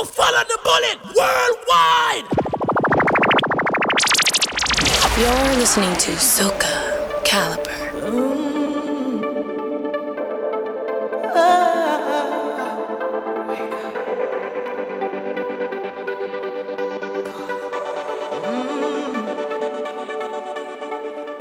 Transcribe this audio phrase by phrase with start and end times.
[0.00, 2.24] Yo, follow the bullet worldwide.
[5.18, 6.74] You're listening to Soca
[7.22, 7.80] Kaliber.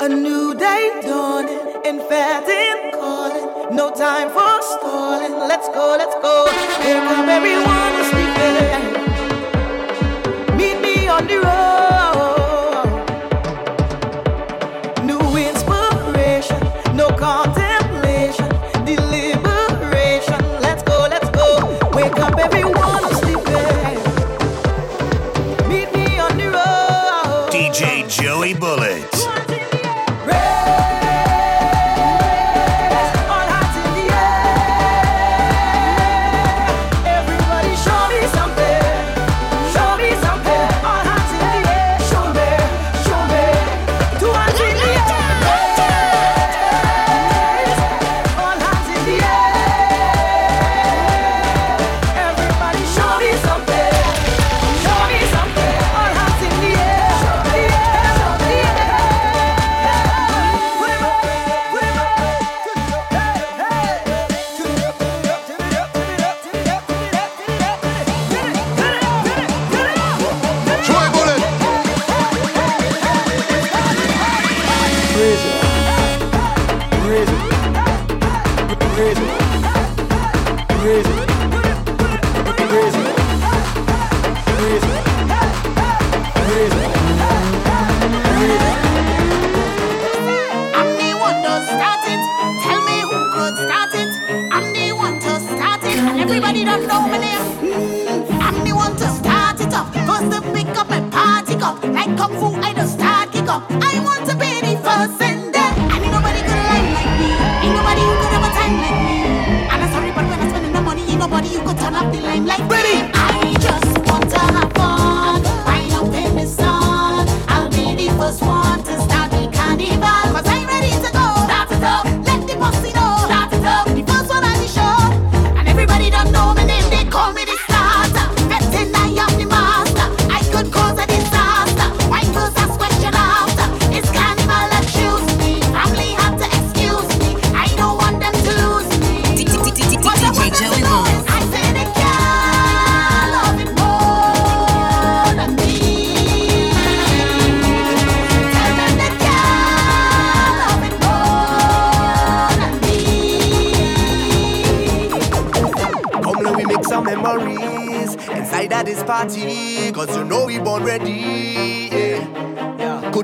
[0.01, 3.75] A new day dawning, and in calling.
[3.75, 5.47] No time for stalling.
[5.47, 6.45] Let's go, let's go.
[6.83, 8.08] Here come everyone
[11.19, 12.38] on the road.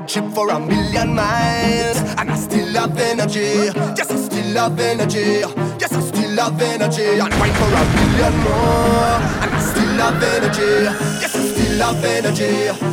[0.06, 0.20] Yeah.
[0.20, 1.98] Trip for a million miles.
[2.18, 3.70] And I still have energy.
[3.96, 5.42] Yes, I still have energy.
[5.80, 7.18] Yes, I still have energy.
[7.18, 9.18] And wine for a million more.
[9.42, 10.84] And I still have energy.
[11.20, 12.44] Yes, I still have energy.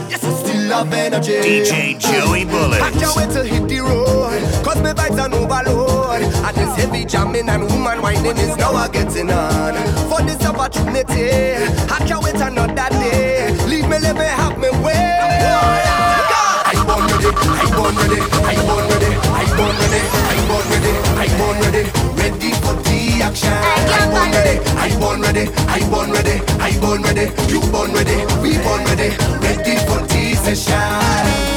[0.09, 1.33] Yes, I still have energy.
[1.33, 2.81] DJ Joey Bullet.
[2.81, 4.41] I can't wait to hit the road.
[4.63, 6.21] Cause my vibes are overload.
[6.23, 9.75] And this heavy jamming and woman whining is now a getting on.
[10.09, 11.29] For this opportunity,
[11.93, 13.55] I can't wait another day.
[13.67, 15.13] Leave me live and have me way.
[15.19, 16.32] I born
[17.23, 20.01] ready, I born ready, I born ready, I born ready,
[20.31, 21.83] I born ready, I born ready,
[22.19, 23.53] ready for the action.
[23.53, 28.17] I born ready, I born ready, I born ready, I born ready, you born ready,
[28.41, 31.52] we born ready, ready for the session.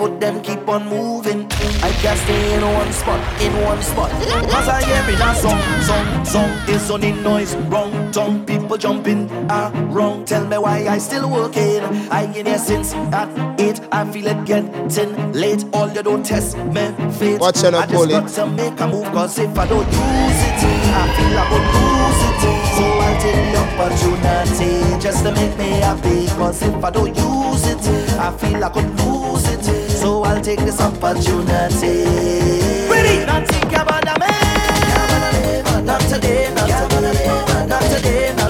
[0.00, 1.40] Foot them keep on moving.
[1.82, 4.10] I can't stay in one spot, in one spot.
[4.52, 6.50] Cause I hear it a song, song, song.
[6.68, 8.46] It's only noise, wrong tongue.
[8.46, 10.26] People jumping around.
[10.26, 11.82] Tell me why I still working.
[12.10, 13.28] I in here since at
[13.60, 13.78] eight.
[13.92, 15.66] I feel it getting late.
[15.74, 16.84] All you don't test me
[17.18, 17.38] fate.
[17.38, 19.04] Watch out, I just got to make a move.
[19.12, 20.60] Cause if I don't use it,
[21.00, 22.40] I feel I would lose it.
[22.76, 24.72] So I'll take the opportunity
[25.04, 26.26] just to make me happy.
[26.38, 27.84] Cause if I don't use it,
[28.18, 28.99] I feel I could lose it.
[28.99, 28.99] So
[30.30, 32.04] I'll take this opportunity.
[32.88, 33.26] Ready?
[33.26, 35.84] Not think about a man.
[35.84, 38.48] Not today, not today, not today, not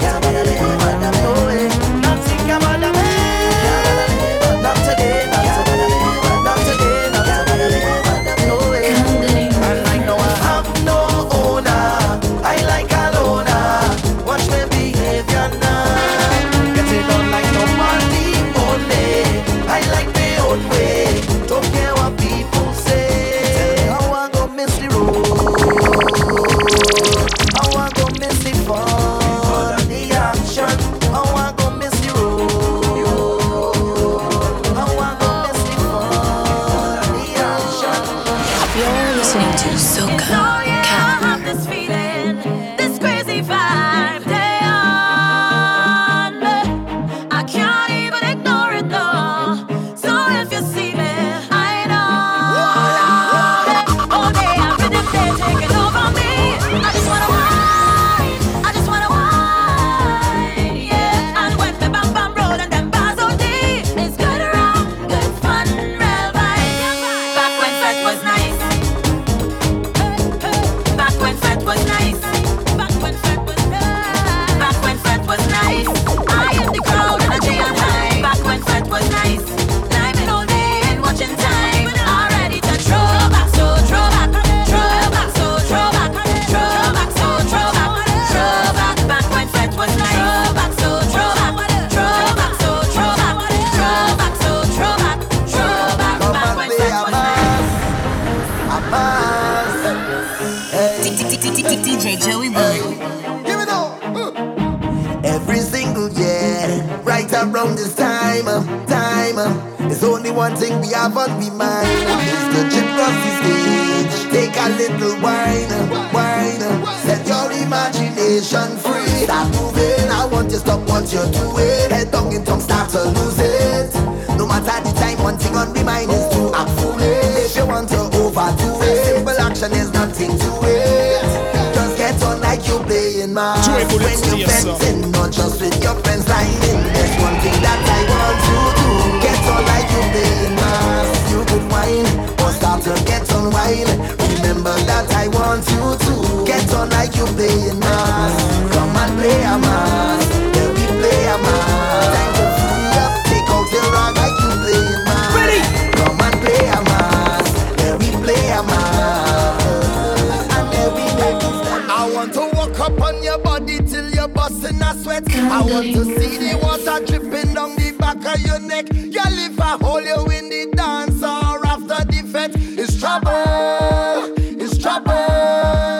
[163.61, 165.23] body till you're busting a sweat.
[165.35, 168.87] I want to see the water dripping down the back of your neck.
[168.91, 172.79] Your liver hold you in the dance or after the fete.
[172.79, 175.11] It's trouble, it's trouble.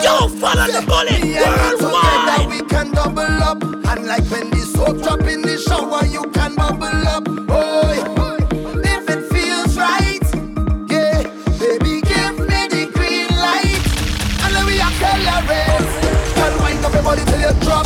[0.02, 1.22] Yo, follow the bullet.
[1.22, 3.62] Me and together we can double up.
[3.62, 7.41] And like when the soap drop in the shower, you can bubble up.
[17.60, 17.81] drop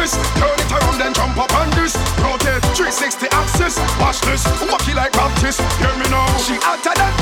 [0.00, 1.94] twist, turn it around and jump up on this.
[2.24, 5.60] Rotate 360 axis, watch this, walkie like Baptist.
[5.78, 7.19] Hear me now, she hotter than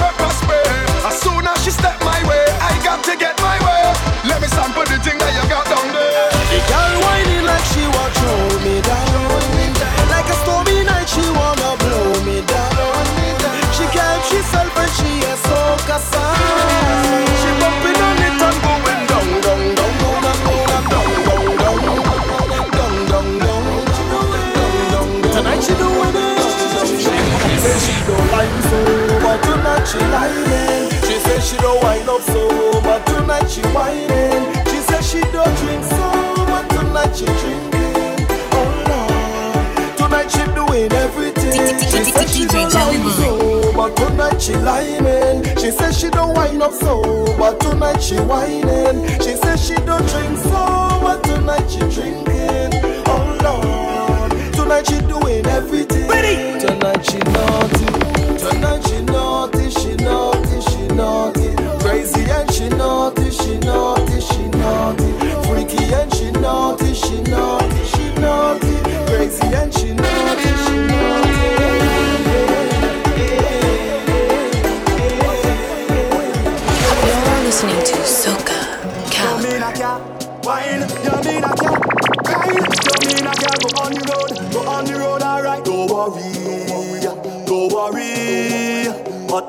[33.28, 34.54] tonight she whining.
[34.64, 38.26] She said she don't drink so, but tonight she drinking.
[38.56, 41.78] Oh Lord, tonight she doing everything.
[41.78, 45.44] She said she don't love so, but tonight she lying.
[45.58, 47.02] She said she don't wind up so,
[47.36, 49.06] but tonight she whining.
[49.20, 52.80] She said she don't drink so, but tonight she drinking.
[53.04, 55.87] Oh Lord, tonight she doing everything.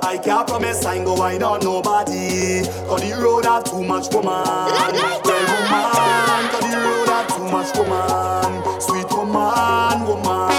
[0.10, 2.63] I can't promise I ain't go wine on nobody.
[2.89, 4.34] Cause the road have too much woman.
[4.34, 8.82] Well, woman, cause the road have too much woman.
[8.82, 10.50] Sweet woman, woman.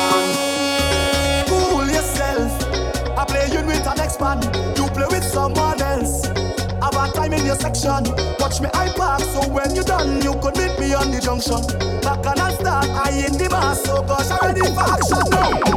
[1.50, 2.62] Fool yourself.
[3.18, 4.38] I play you with an ex-man.
[4.78, 6.26] You play with someone else.
[6.26, 8.06] Have a time in your section.
[8.38, 11.58] Watch me I park so when you done, you could meet me on the junction.
[12.02, 15.69] Back and I start, I in the mass, so gosh, I ready for action now.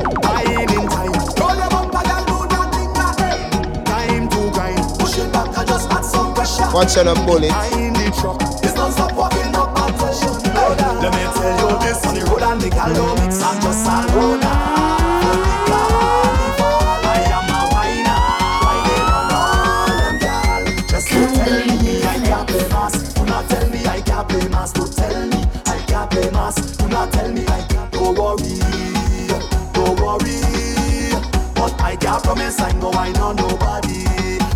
[6.73, 7.53] Watch bullet.
[7.77, 8.41] In the truck.
[8.63, 10.33] It's not stop up attention.
[11.03, 13.61] Let me tell you this on the road and the don't just.
[13.63, 13.73] A
[14.17, 14.41] on.
[20.89, 22.47] Just don't tell me I can't.
[23.13, 24.27] Do not tell me I can't.
[24.73, 26.55] Don't tell me I can't play mass.
[26.75, 27.91] Do not tell me I can't.
[27.91, 28.57] Don't worry,
[29.73, 30.41] don't worry.
[31.53, 34.05] But I can't promise I know I know nobody.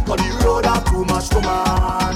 [0.07, 1.45] Cause the road have too much woman.
[1.45, 2.06] Well,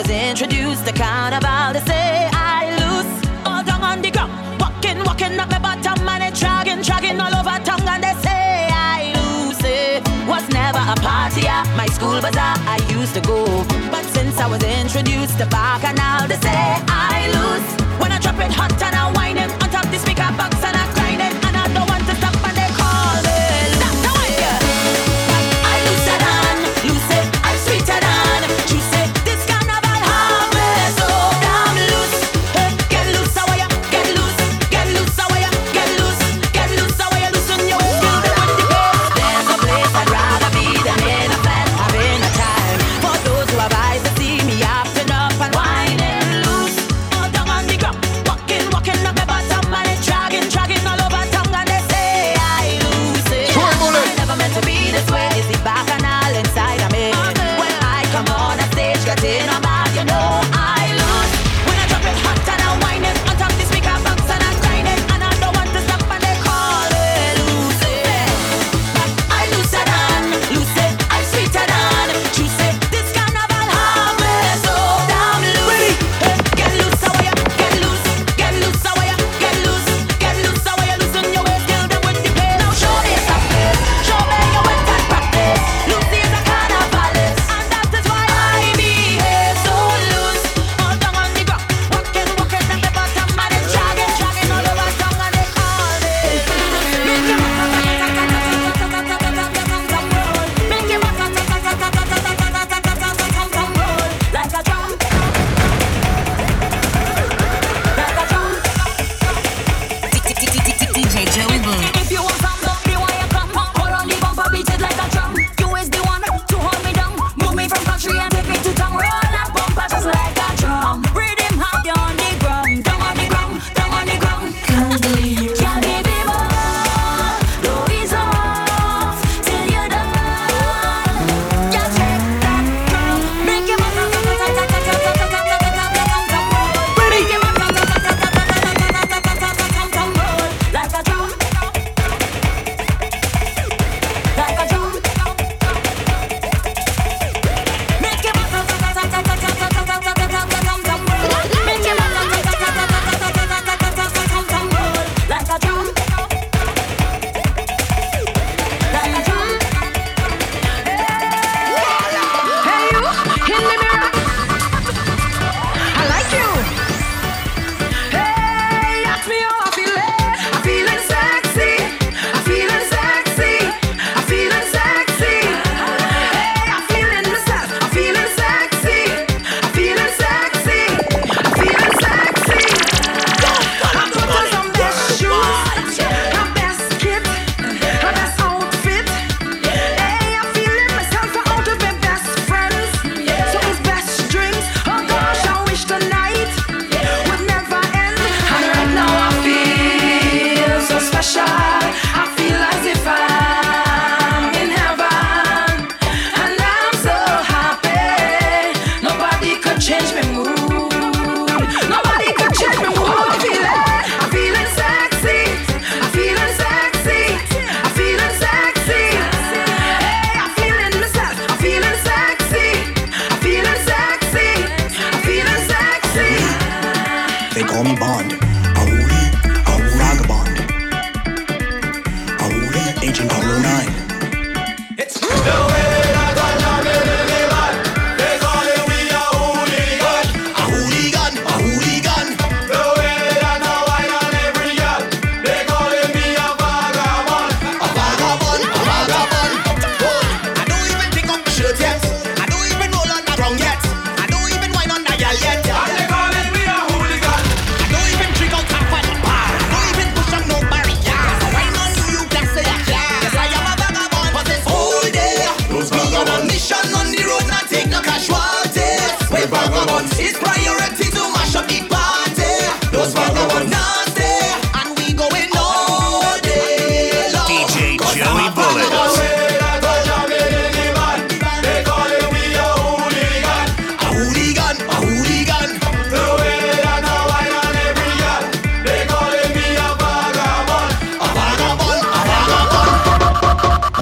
[0.00, 3.12] was introduced to carnival, they say I lose
[3.44, 4.32] all down on the ground.
[4.58, 8.68] Walking, walking up my bottom, and it dragging, dragging all over tongue, and they say
[8.72, 10.00] I lose it.
[10.26, 13.44] Was never a party at my school bazaar, I used to go.
[13.92, 17.68] But since I was introduced to Bacchanal, they say I lose.
[18.00, 19.19] When I drop it hot and I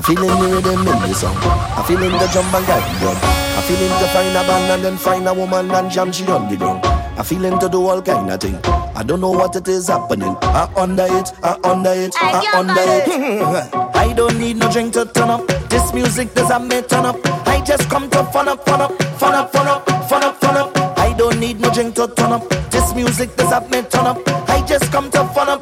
[0.09, 1.37] feeling the rhythm in the song.
[1.77, 4.97] I'm feeling the jump and get the I'm feeling to find a band and then
[4.97, 6.83] find a woman and jam she on the ground.
[7.18, 8.57] I'm feeling to do all kind of thing.
[8.97, 10.35] I don't know what it is happening.
[10.40, 13.05] I under it, I under it, I, I under it.
[13.07, 13.75] it.
[13.97, 15.47] I don't need no drink to turn up.
[15.68, 17.16] This music does I me turn up.
[17.47, 20.57] I just come to fun up, fun up, fun up, fun up, fun up, fun
[20.57, 20.99] up.
[20.99, 22.49] I don't need no drink to turn up.
[22.71, 24.18] This music does I me turn up.
[24.49, 25.58] I just come to fun up.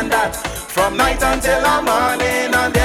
[0.00, 0.34] and that.
[0.34, 2.79] From night until the morning and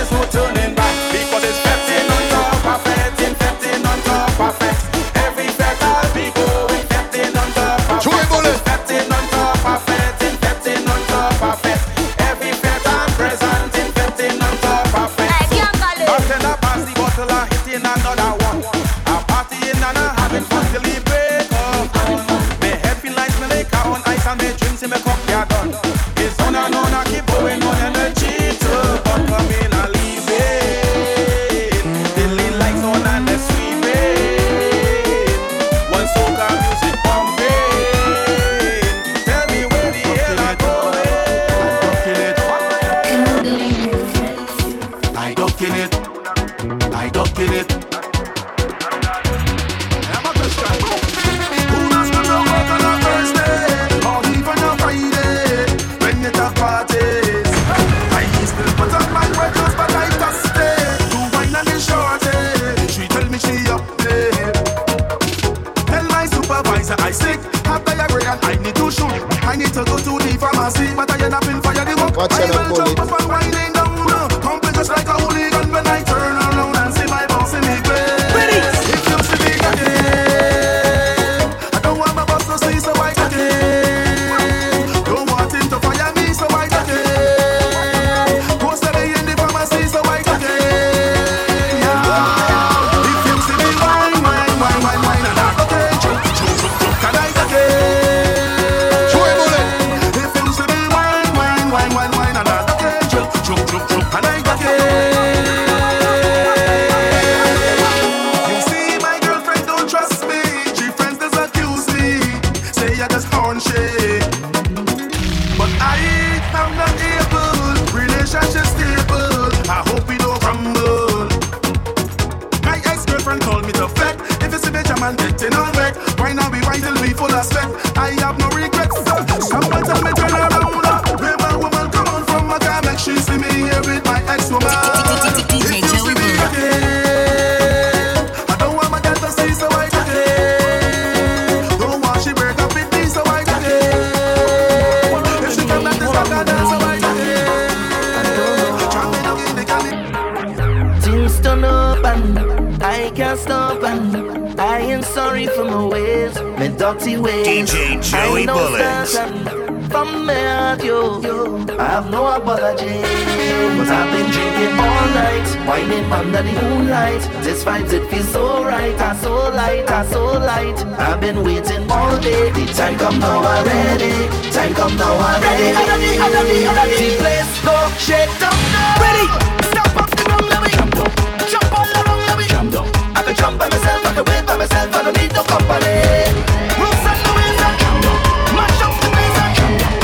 [166.12, 167.22] under the moonlight.
[167.44, 170.78] This vibes it feels so right, I so light, I so light.
[171.00, 172.52] I've been waiting all day.
[172.52, 174.13] The time come now I'm ready.
[174.52, 176.58] Time come now I'm Ready, under the, under the,
[176.98, 179.02] the place go shake down now.
[179.04, 179.26] Ready,
[179.72, 181.12] stop up the ground, let jump up,
[181.50, 182.88] jump all around, let me jump up.
[183.18, 186.26] I can jump by myself, I can wait by myself, I don't need no company.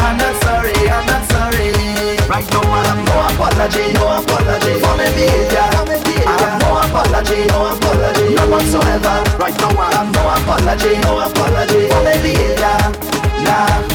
[0.03, 1.71] I'm not sorry, I'm not sorry.
[2.27, 4.50] Right now I have no apology, no apology
[7.47, 9.15] no apology, no whatsoever.
[9.39, 12.77] Right now I have no apology, no apology for their behavior.
[13.43, 13.90] Nah.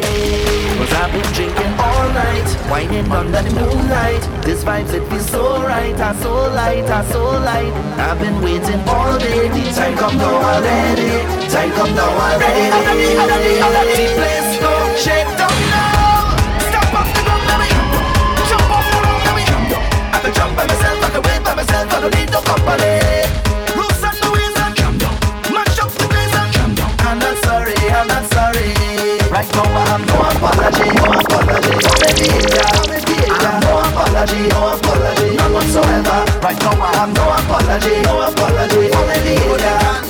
[0.00, 4.22] Cause I've been drinking all night, wining under the moonlight.
[4.42, 7.72] This vibes, it feels so right, I so light, I so light.
[7.98, 11.10] I've been waiting all day, the time come now already.
[11.48, 12.70] Time come now already.
[13.76, 16.32] let place go shake down now.
[16.68, 17.68] Stop off the ground, mommy.
[18.48, 19.44] Jump off the ground, me,
[20.14, 22.99] I can jump by myself, I can wait by myself, I don't need no company.
[29.40, 29.62] right now.
[29.62, 31.74] I have no apology, no apology.
[31.80, 33.48] No behavior, no behavior.
[33.48, 35.36] I'm no apology, no apology.
[35.36, 36.18] None whatsoever.
[36.42, 38.88] Right now, I have no apology, no apology.
[38.90, 40.09] No behavior.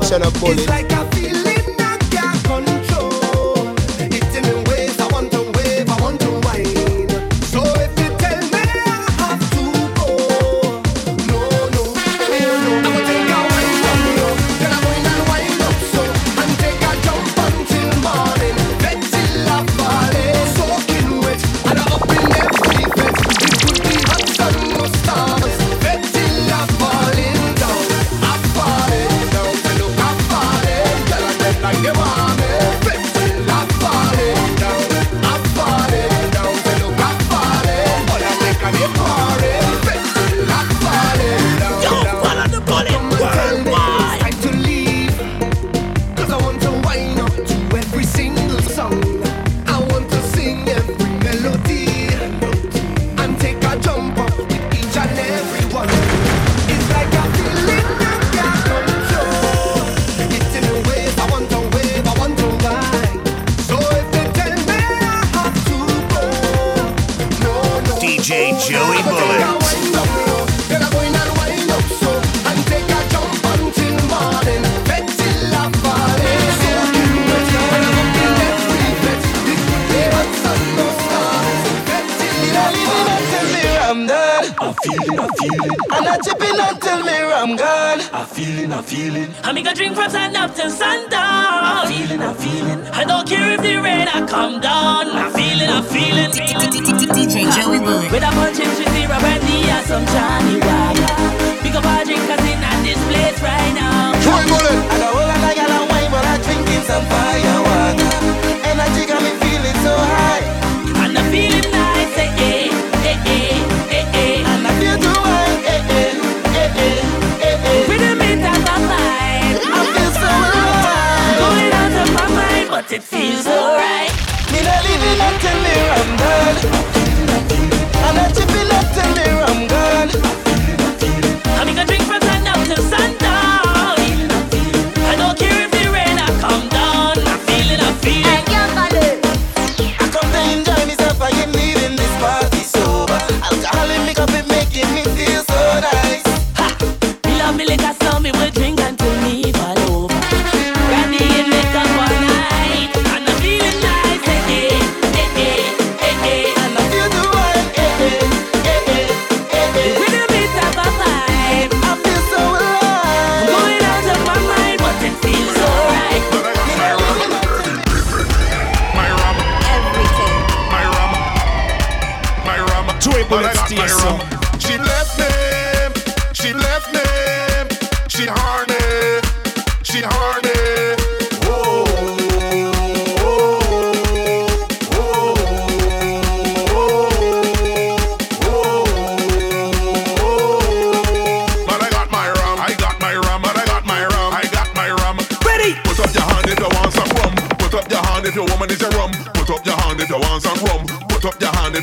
[0.00, 0.58] watching a bullet.
[0.58, 0.97] It's like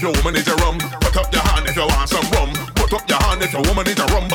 [0.05, 0.77] your woman is a rum.
[1.01, 2.53] Put up your hand if you want some rum.
[2.75, 4.29] Put up your hand if your woman is a rum.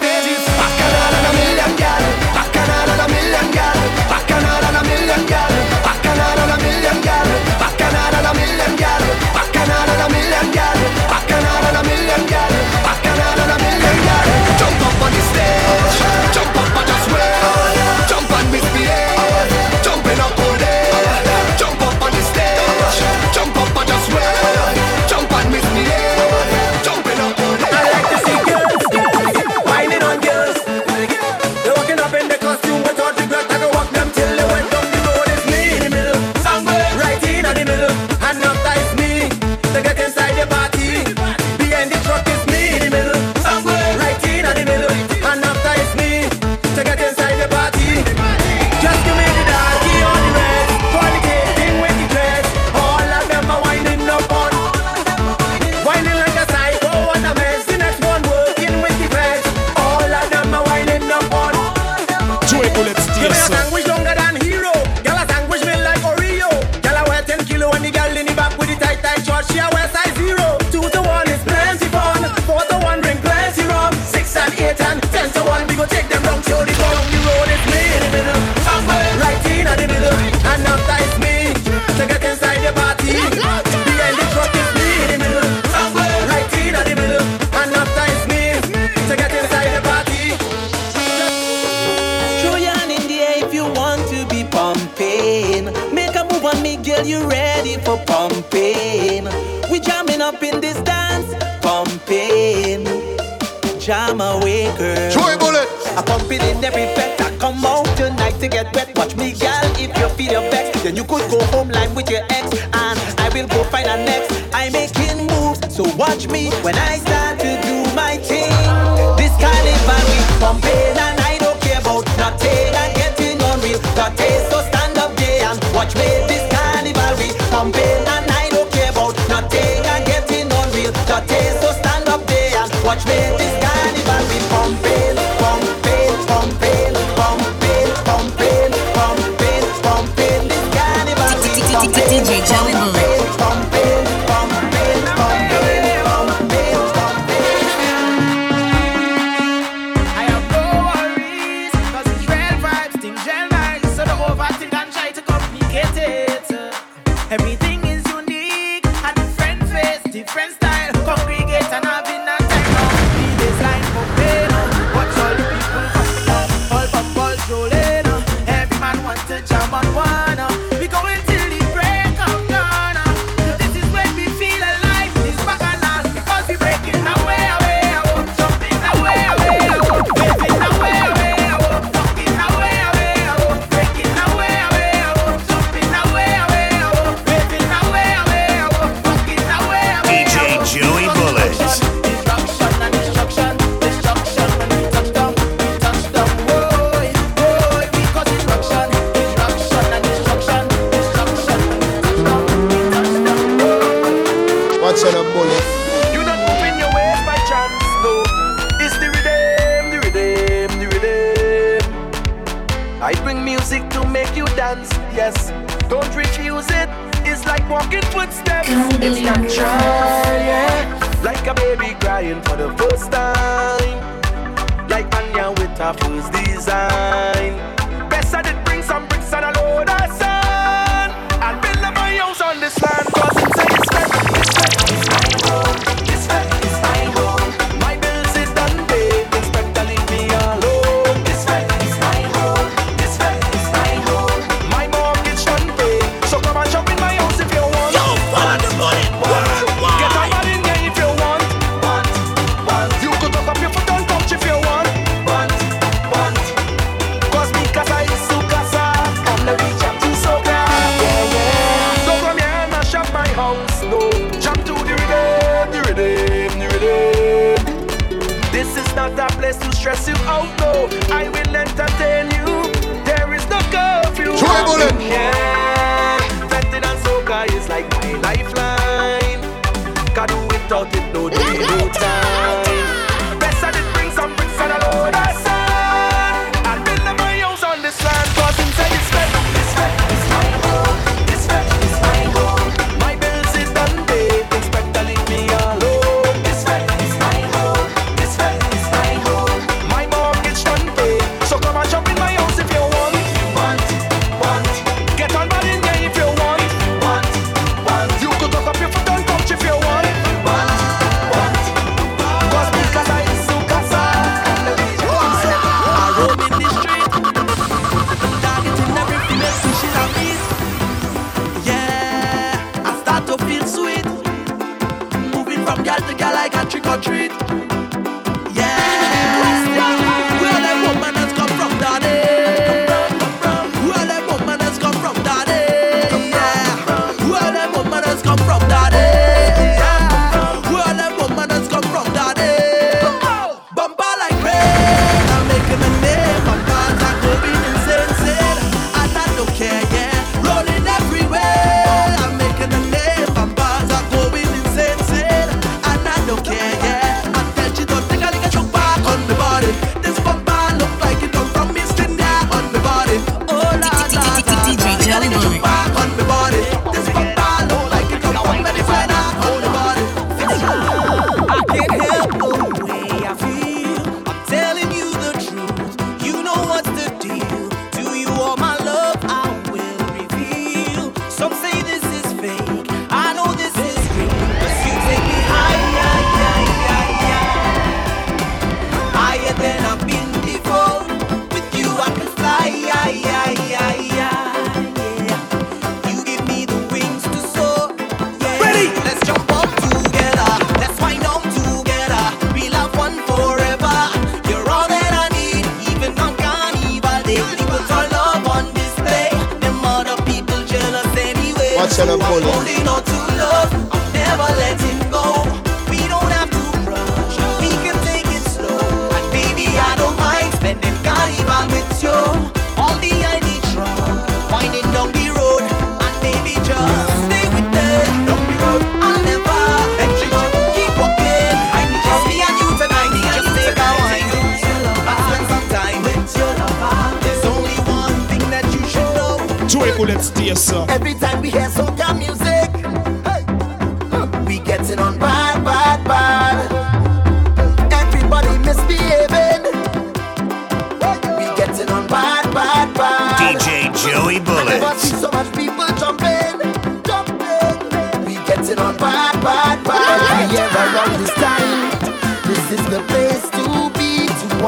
[0.00, 0.44] Mercedes.
[0.56, 0.99] Mascarando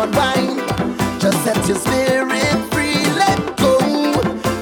[0.03, 0.59] unwind.
[1.20, 3.78] Just set your spirit free, let go.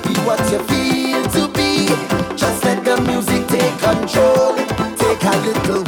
[0.04, 1.86] Be what you feel to be.
[2.36, 4.56] Just let the music take control.
[4.96, 5.82] Take a little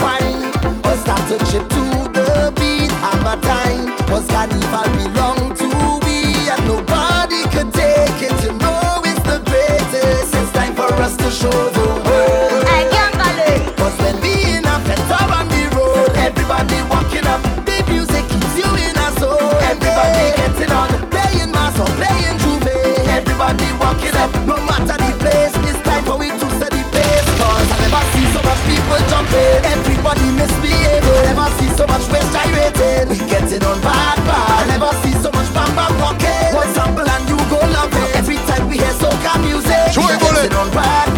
[40.74, 41.11] right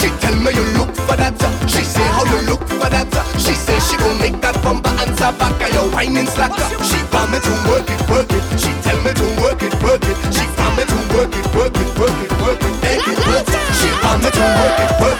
[0.00, 1.36] She tell me you look for that.
[1.68, 3.06] She say how you look for that.
[3.36, 5.60] She say she gon' make that bumper answer back.
[5.60, 6.56] Are you whining slack?
[6.80, 8.44] She want me to work it, work it.
[8.58, 10.16] She tell me to work it, work it.
[10.32, 12.72] She want me to work it, work it, work it, work it.
[13.28, 13.60] Work it.
[13.76, 15.19] She want me to work it, work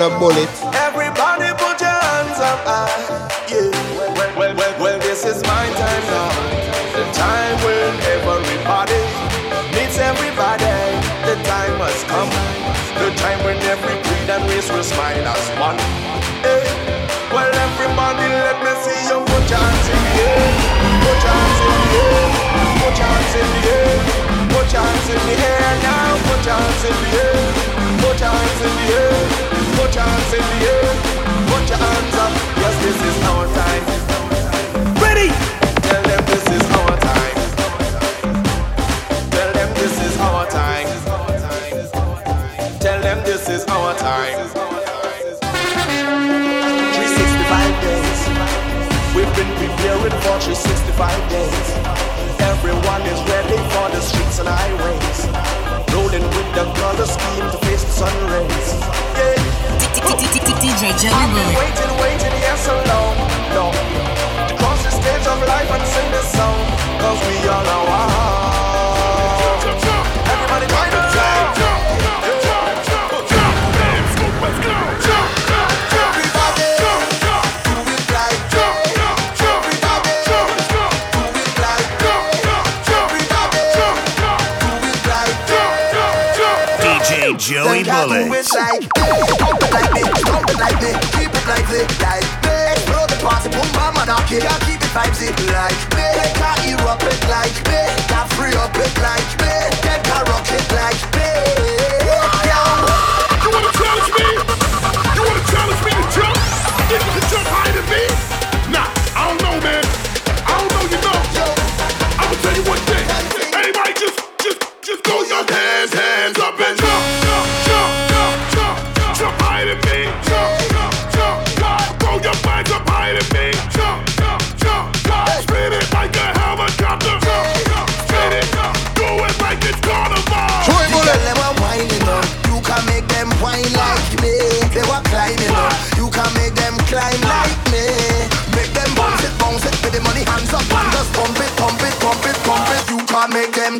[0.00, 0.24] High.
[0.24, 0.43] Watch on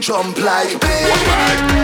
[0.04, 1.83] jump like me.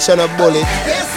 [0.00, 1.09] Watch on a bullet.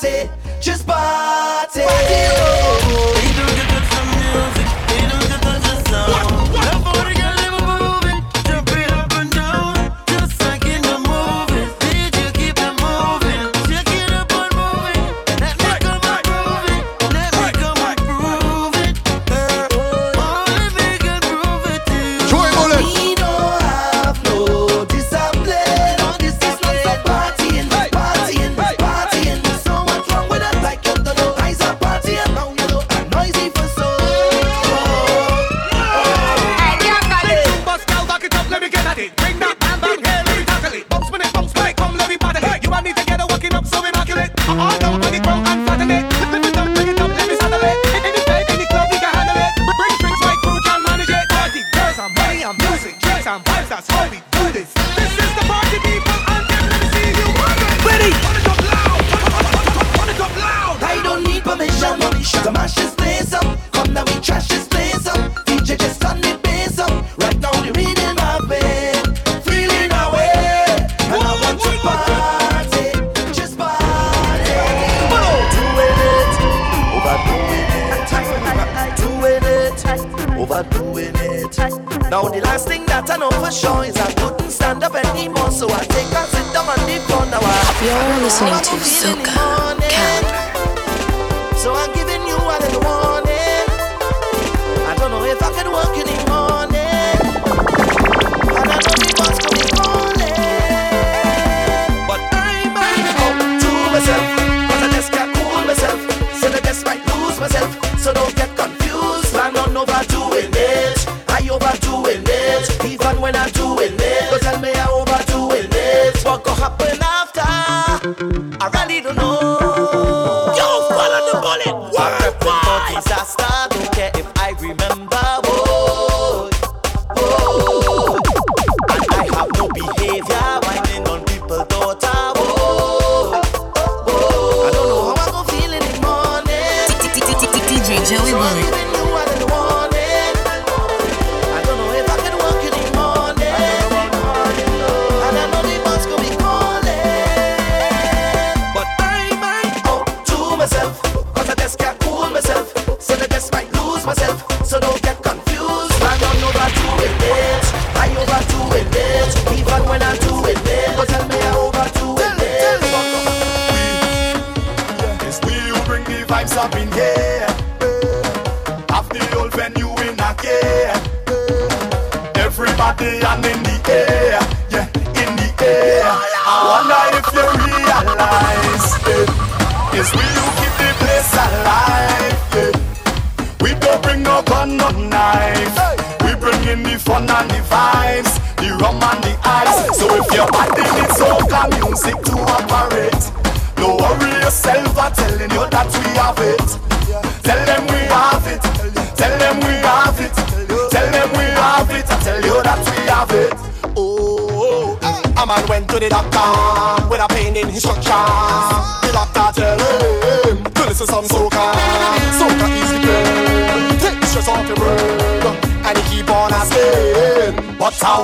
[0.00, 0.30] Party,
[0.60, 1.80] just party.
[1.80, 2.27] Joy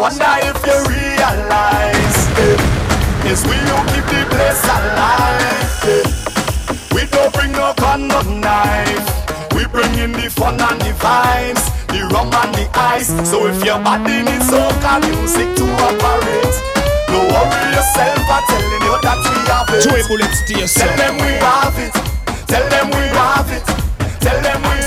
[0.05, 2.61] wonder if you realize it.
[3.25, 5.81] It's we who keep the place alive.
[5.89, 6.05] eh.
[6.95, 9.09] We don't bring no gun, no knife.
[9.57, 13.09] We bring in the fun and the vibes, the rum and the ice.
[13.31, 16.55] So if your body needs soca music to operate,
[17.09, 18.29] don't worry yourself.
[18.29, 19.83] I'm telling you that we have it.
[19.89, 20.97] Joy bullets to yourself.
[20.97, 21.95] Tell them we have it.
[22.47, 23.64] Tell them we have it.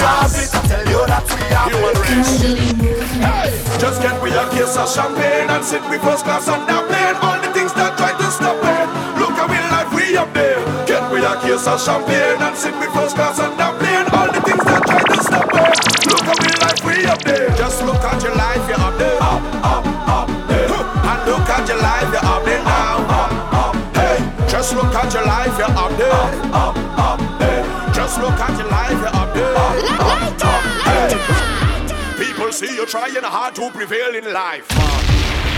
[0.07, 0.55] Tell them we have it.
[0.55, 1.99] I tell you that we have it.
[3.19, 6.87] Hey, just get with a case of champagne and sit with first class on that
[6.87, 7.15] plane.
[7.19, 8.87] All the things that try to stop it.
[9.19, 10.63] Look how we life we up there.
[10.87, 14.07] Get with a case of champagne and sit with first class on that plane.
[14.15, 15.75] All the things that try to stop it.
[16.07, 17.51] Look how we life we up there.
[17.59, 19.19] Just look at your life, you're up there.
[19.19, 20.71] Up, up, up there.
[20.71, 23.03] And look at your life, you're up there now.
[23.11, 24.23] Up, up, hey.
[24.47, 26.15] Just look at your life, you're up there.
[26.15, 27.63] Up, up, up there.
[27.91, 29.16] Just look at your life, you're up there.
[32.37, 34.69] People see you trying hard to prevail in life.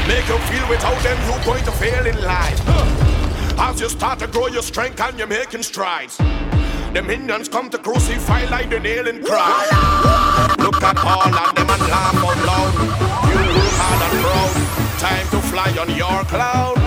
[0.07, 2.57] Make you feel without them you're going to fail in life.
[3.59, 6.15] As you start to grow your strength and you're making strides.
[6.93, 9.73] The minions come to crucify like the nail in Christ.
[10.59, 12.73] Look at all of them and laugh out loud.
[13.27, 14.99] You look hard and proud.
[15.01, 16.77] Time to fly on your cloud.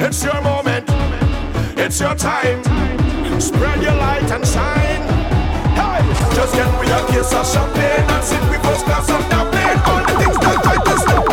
[0.00, 0.86] It's your moment.
[1.78, 2.64] It's your time.
[3.40, 4.83] Spread your light and shine.
[6.34, 9.78] Just get me a kiss of champagne and sit with first class on that plane.
[9.86, 11.23] All the things that try to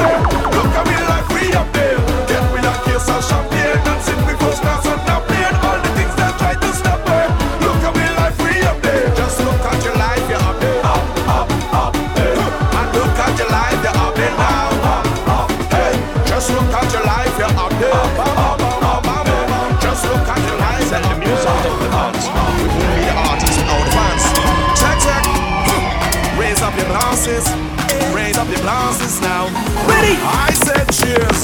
[27.23, 28.15] glasses.
[28.15, 29.45] Raise up your glasses now.
[29.87, 30.17] Ready?
[30.21, 31.41] I said cheers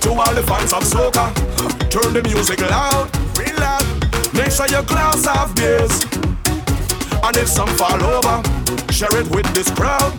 [0.00, 1.32] to all the fans of soca.
[1.90, 3.84] Turn the music loud, real loud.
[4.34, 6.04] Make sure your glass have beers.
[7.22, 8.42] And if some fall over,
[8.92, 10.12] share it with this crowd.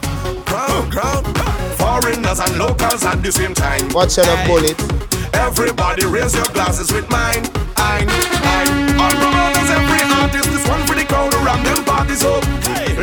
[0.45, 1.25] Crowd, crowd.
[1.77, 3.87] Foreigners and locals at the same time.
[3.89, 4.77] Watch out, a bullet.
[5.33, 7.43] Everybody raise your glasses with mine.
[7.77, 8.05] I,
[8.43, 8.67] I,
[8.99, 12.43] all promoters, every artist, this one for the crowd around them parties up.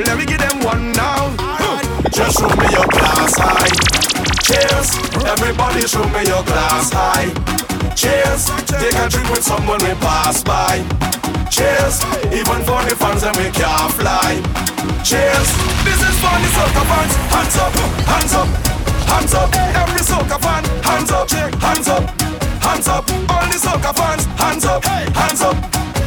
[0.07, 1.35] Let me give them one now.
[2.11, 3.71] Just show me your glass high.
[4.47, 4.89] Cheers,
[5.27, 7.29] everybody show me your glass high.
[7.95, 10.83] Cheers, take a drink with someone we pass by.
[11.51, 14.39] Cheers, even for the fans that we can't fly.
[15.03, 15.49] Cheers,
[15.83, 17.15] this is for the soca fans.
[17.35, 17.75] Hands up,
[18.07, 18.49] hands up,
[19.11, 19.51] hands up.
[19.83, 22.05] Every soca fan, hands up, hands up,
[22.63, 23.05] hands up.
[23.31, 25.57] All the soca fans, hands up, hands up,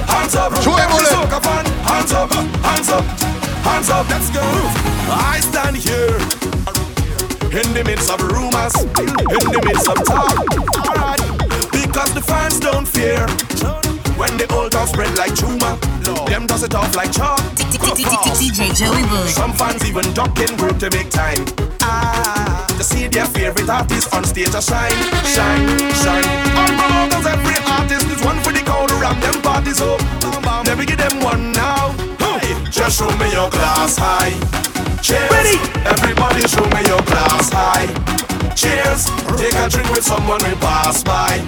[0.07, 0.53] hands up.
[0.53, 3.03] Every soca fan, hands up, hands up,
[3.65, 4.09] hands up.
[4.09, 4.41] Let's go.
[5.11, 6.15] I stand here
[7.51, 10.39] in the midst of rumors, in the midst of talk.
[10.87, 11.19] Alright,
[11.71, 13.27] because the fans don't fear
[14.17, 15.77] when the old dog spread like tumor.
[16.27, 17.41] Them does it off like chalk.
[18.39, 19.29] DJ Joey Bullet.
[19.29, 21.43] Some fans even duck in group to make time.
[21.81, 24.95] Ah, to see their favorite artist on stage to shine,
[25.35, 25.65] shine,
[25.99, 26.25] shine.
[26.55, 28.50] All promoters, every artist is one for
[29.01, 29.99] the them parties up.
[30.65, 31.89] Let me give them one now.
[32.19, 34.31] Hey, just show me your glass high.
[35.01, 35.31] Cheers.
[35.31, 35.57] Ready?
[35.89, 37.89] Everybody show me your glass high.
[38.53, 39.09] Cheers.
[39.41, 41.41] Take a drink with someone we pass by.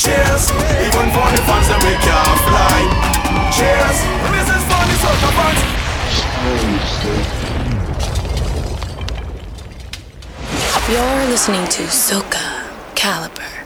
[0.00, 0.48] Cheers.
[0.80, 2.80] Even for the fans that we can't fly.
[3.52, 3.98] Cheers.
[4.32, 5.60] This is for the soca fans.
[10.88, 13.57] You're listening to Soca Kaliber.